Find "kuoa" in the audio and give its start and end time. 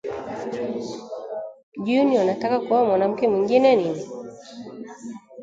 2.59-2.85